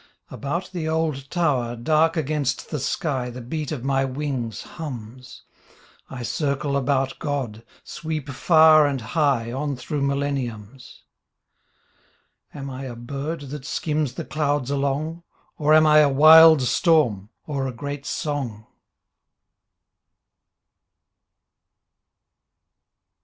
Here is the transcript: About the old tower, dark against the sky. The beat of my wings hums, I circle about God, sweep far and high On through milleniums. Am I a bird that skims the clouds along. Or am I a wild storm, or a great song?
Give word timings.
About 0.31 0.71
the 0.73 0.87
old 0.89 1.29
tower, 1.29 1.75
dark 1.75 2.17
against 2.17 2.71
the 2.71 2.79
sky. 2.79 3.29
The 3.29 3.39
beat 3.39 3.71
of 3.71 3.83
my 3.83 4.03
wings 4.03 4.63
hums, 4.63 5.43
I 6.09 6.23
circle 6.23 6.75
about 6.75 7.19
God, 7.19 7.63
sweep 7.83 8.27
far 8.27 8.87
and 8.87 8.99
high 8.99 9.51
On 9.51 9.75
through 9.75 10.01
milleniums. 10.01 11.03
Am 12.51 12.67
I 12.71 12.85
a 12.85 12.95
bird 12.95 13.41
that 13.51 13.63
skims 13.63 14.15
the 14.15 14.25
clouds 14.25 14.71
along. 14.71 15.21
Or 15.59 15.71
am 15.75 15.85
I 15.85 15.99
a 15.99 16.09
wild 16.09 16.63
storm, 16.63 17.29
or 17.45 17.67
a 17.67 17.71
great 17.71 18.07
song? 18.07 18.65